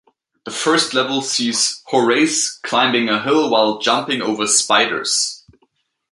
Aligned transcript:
The 0.45 0.51
first 0.51 0.95
level 0.95 1.21
sees 1.21 1.83
Horace 1.85 2.57
climbing 2.63 3.07
a 3.07 3.21
hill 3.21 3.51
while 3.51 3.77
jumping 3.77 4.19
over 4.23 4.47
spiders. 4.47 5.45